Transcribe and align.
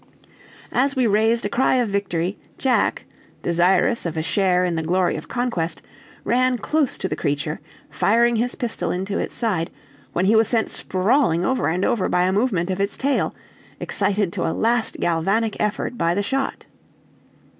As 0.71 0.95
we 0.95 1.05
raised 1.05 1.45
a 1.45 1.47
cry 1.49 1.75
of 1.75 1.87
victory, 1.89 2.35
Jack, 2.57 3.05
desirous 3.43 4.03
of 4.07 4.17
a 4.17 4.23
share 4.23 4.65
in 4.65 4.75
the 4.75 4.81
glory 4.81 5.15
of 5.15 5.27
conquest, 5.27 5.79
ran 6.23 6.57
close 6.57 6.97
to 6.97 7.07
the 7.07 7.15
creature, 7.15 7.59
firing 7.91 8.37
his 8.37 8.55
pistol 8.55 8.89
into 8.89 9.19
its 9.19 9.35
side, 9.35 9.69
when 10.11 10.25
he 10.25 10.35
was 10.35 10.47
sent 10.47 10.71
sprawling 10.71 11.45
over 11.45 11.67
and 11.67 11.85
over 11.85 12.09
by 12.09 12.23
a 12.23 12.33
movement 12.33 12.71
of 12.71 12.81
its 12.81 12.97
tail, 12.97 13.35
excited 13.79 14.33
to 14.33 14.47
a 14.47 14.57
last 14.57 14.99
galvanic 14.99 15.55
effort 15.59 15.99
by 15.99 16.15
the 16.15 16.23
shot. 16.23 16.65